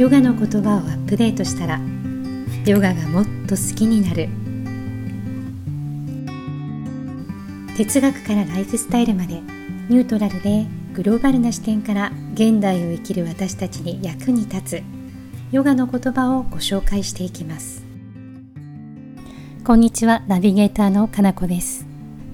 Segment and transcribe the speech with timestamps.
[0.00, 1.78] ヨガの言葉をアップデートしたら
[2.64, 4.30] ヨガがもっと好きになる。
[7.76, 9.34] 哲学からライフスタイルまで
[9.90, 10.64] ニュートラルで
[10.94, 14.82] グローバルな視点から現代を生きる私たちに役に立つ
[15.52, 17.84] ヨガの言葉をご紹介していきます。
[19.66, 21.84] こんにちはナビゲーターのかなこです。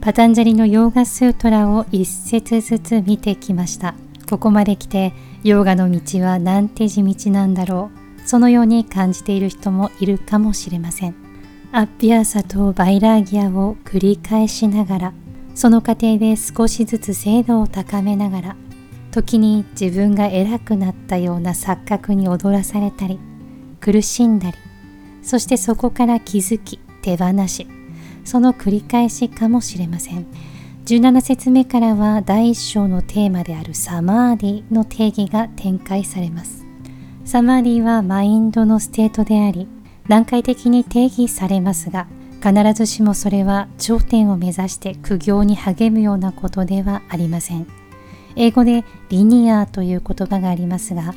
[0.01, 3.97] パタンジャリのヨーガスートラを一節ずつ見てきました。
[4.29, 5.13] ここまで来て
[5.45, 8.29] ヨガの道はなんて地道なんだろう。
[8.29, 11.27] そのように感じている人もいるかもしれません。
[11.73, 15.13] アッピアーサとバイラーギアを繰り返しながら
[15.55, 18.57] その過程で少しずつ精度を高めながら
[19.11, 23.19] 時に自分が偉くなったような錯覚に踊らされたり
[23.81, 24.57] 苦しんだり
[25.23, 27.67] そしてそこから気づき手放し
[28.25, 30.27] その繰り返しかもしれません。
[30.87, 36.65] 17節目からは第1章のテーマであるサマーディの定義が展開されます。
[37.25, 39.67] サマーディはマインドのステートであり
[40.09, 42.07] 段階的に定義されますが
[42.41, 47.67] 必ずしもそれは頂点を目指して苦行に励むようなことではありません。
[48.37, 51.17] 英語で linear という言葉がありますが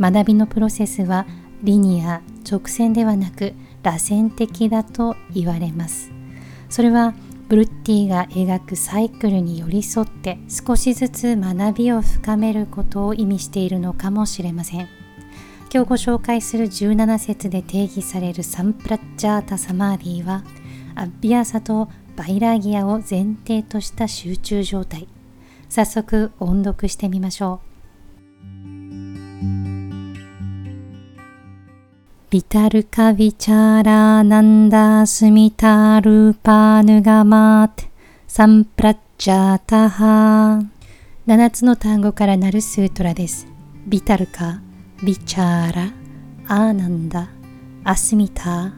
[0.00, 1.26] 学びのプロセスは
[1.62, 6.10] linear 直線ではなく螺旋的だと言われます。
[6.70, 7.12] それは
[7.50, 14.88] ブルッティが描くサイクルに寄り添って少しずつ学びを深めることを意味しているのかもしれません。
[15.74, 20.44] 今日ご紹介する17節で定義されるサンプラッチャータサマーディは
[20.94, 25.08] アッビアサとバイラーギアを前提とした集中状態。
[25.68, 27.69] 早速音読してみましょう。
[32.30, 37.90] ビタルカビチャーラーナンダースミタルパーヌガマーテ。
[38.28, 40.60] サンプラッチャータハ。
[41.26, 43.48] 7つの単語からなるスートラです。
[43.84, 44.60] ビタルカ
[45.02, 45.92] ビチャーラ
[46.46, 47.30] アーナンダ
[47.82, 48.74] アスミタ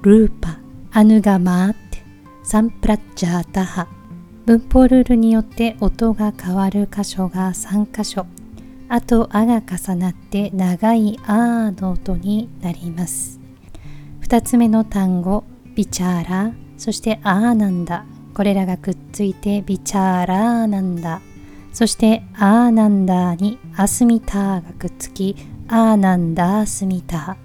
[0.00, 0.56] ルーパ
[0.92, 1.78] アヌガマーテ。
[2.42, 3.86] サンプラッチャータハ。
[4.46, 8.24] 文法ルールによって音が変わる箇所が3箇所。
[8.94, 13.40] あとあが重なって長いあーの音になります。
[14.22, 15.42] 2つ目の単語
[15.74, 16.52] ビチャーラ。
[16.78, 21.22] そしてあーなんだこれらがくっついてビチャーラーなんだ
[21.72, 25.34] そしてあーなんだにアスミターがくっつき
[25.66, 27.36] あーなんだスミター。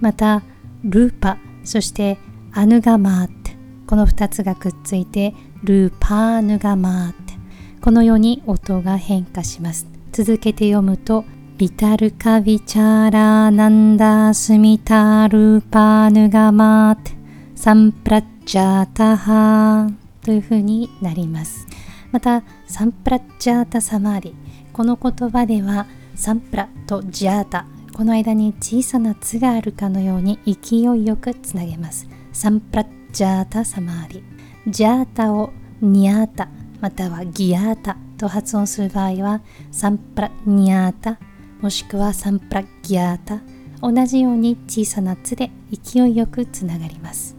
[0.00, 0.44] また
[0.84, 1.36] ルーパ。
[1.64, 2.18] そして
[2.52, 3.56] アヌガマーテ
[3.88, 5.34] この2つがくっついて
[5.64, 7.34] ルーパーヌガマーテ
[7.80, 9.91] このように音が変化します。
[10.12, 11.24] 続けて読むと
[11.56, 17.12] ビタルカビチャーラーナンダスミタルパーヌガマーテ
[17.54, 21.66] サンプラッチャータハーというふうになります。
[22.10, 24.34] またサンプラッチャータサマーリ
[24.74, 32.06] この言葉ではサンプラとジャータこの間に小さな「つ」があるかのように勢いよくつなげます。
[32.34, 34.22] サンプラッチャータサマーリ。
[34.66, 36.50] ジャータをニャータ
[36.82, 41.18] またはギアータと発音する場合はサンプラニャータ
[41.60, 43.40] もしくはサンプラギアータ
[43.80, 47.36] 同じように小さな「つ」で勢いよくつながります。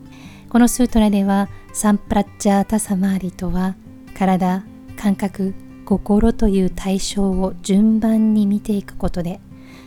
[0.49, 3.75] このスートラではサンプラッチャータサマーリとは
[4.13, 4.63] 体、
[4.97, 5.55] 感覚、
[5.85, 9.39] 心という対象を順番に見ていくことで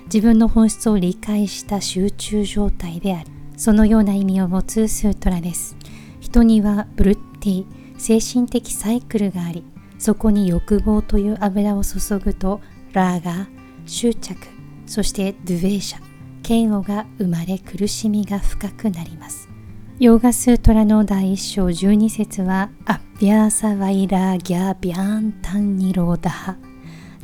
[0.07, 3.27] 自分の本質を理解した集中状態である。
[3.59, 5.77] そのような意味を持つスートラです。
[6.21, 7.67] 人にはブルッティ
[7.99, 9.63] 精神的サイクルがあり
[10.07, 12.61] そこに欲望という油を注ぐと
[12.93, 13.49] ラーガ
[13.87, 14.37] 執着
[14.87, 16.01] そしてドゥベーシャ
[16.49, 19.49] 嫌悪が生まれ苦しみが深くなります。
[19.99, 26.57] ヨーガスートラの第1章12節はアッビャーサワイラーギャービャンタンニローダハ。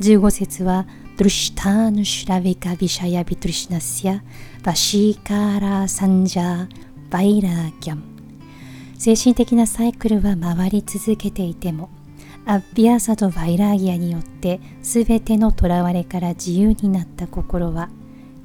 [0.01, 4.21] 15節はドゥルシターヌシュラヴィカビシャヤビトリシナスヤ
[4.61, 6.69] バシーカーラーサンジャー
[7.09, 8.03] バイラーギャム。
[8.99, 11.89] 精神的なサイクルは回り続けていても
[12.45, 17.89] アッビアサとバイラーギアによって全ての囚われから自由になった心は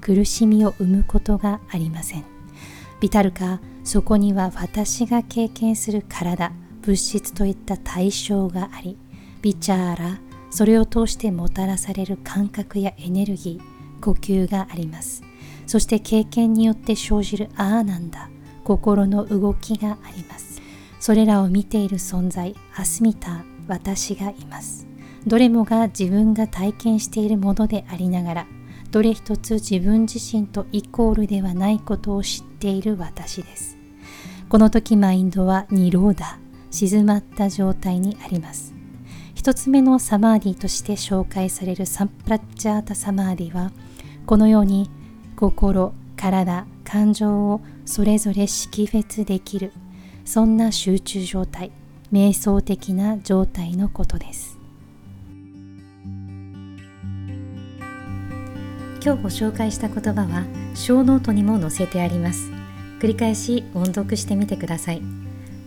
[0.01, 2.25] 苦しみを生むことがありません。
[3.01, 6.53] ビタルカそこには私が経験する体
[6.83, 8.97] 物質といった対象があり
[9.43, 10.21] ビチャーラ
[10.51, 15.23] それを通してもたらされる感覚やエネルギー呼吸があります。
[15.67, 18.31] そして経験によって生じるああなんだ
[18.65, 20.63] 心の動きがあります。
[21.01, 24.87] それらを見ている存在アスミター私がいます。
[25.27, 28.47] どれもが自分が体験しているものでありながら
[28.91, 33.77] どれ一つ自分自身とイコールではないことを知っている私です。
[34.49, 36.39] この時マインドはニローダ
[36.71, 38.75] 静まった状態にあります。
[39.35, 43.73] 一つ目のサマーディとして紹介されるサンプラッチャータサマーディは
[44.27, 44.91] このように
[45.37, 49.73] 心体感情をそれぞれ識別できる。
[50.25, 51.71] そんな集中状態。
[52.13, 54.59] 瞑想的な状態のことです。
[59.05, 60.45] 今日ご紹介した言葉は
[60.75, 62.51] 小ノートにも載せてあります。
[63.01, 65.03] 繰り返し音読してみてください。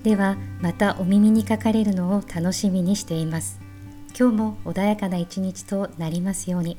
[0.04, 3.60] ではまたお耳にかかれるのを楽しみにしています。
[4.20, 6.78] 今日も穏やかな一日となりますように。